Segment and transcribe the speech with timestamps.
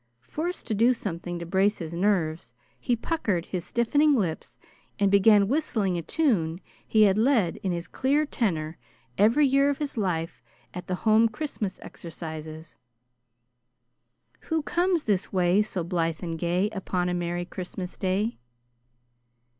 [0.25, 4.57] Forced to do something to brace his nerves, he puckered his stiffening lips
[4.97, 8.79] and began whistling a tune he had led in his clear tenor
[9.19, 10.41] every year of his life
[10.73, 12.77] at the Home Christmas exercises.
[14.49, 18.39] "Who comes this way, so blithe and gay, Upon a merry Christmas day?"